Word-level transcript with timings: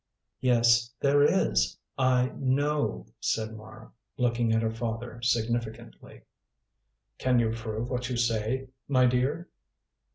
"Yes 0.39 0.91
there 0.99 1.21
is. 1.23 1.77
I 1.95 2.31
know," 2.35 3.05
said 3.19 3.53
Mara, 3.55 3.91
looking 4.17 4.51
at 4.51 4.63
her 4.63 4.71
father 4.71 5.21
significantly. 5.21 6.23
"Can 7.19 7.37
you 7.37 7.51
prove 7.51 7.91
what 7.91 8.09
you 8.09 8.17
say, 8.17 8.69
my 8.87 9.05
dear?" 9.05 9.47